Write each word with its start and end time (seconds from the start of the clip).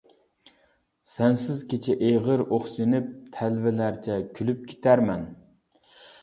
سەنسىز 1.15 1.59
كېچە 1.73 1.95
ئېغىر 2.07 2.43
ئۇھسىنىپ، 2.57 3.11
تەلۋىلەرچە 3.37 4.17
كۈلۈپ 4.41 4.65
كېتەرمەن. 4.73 5.29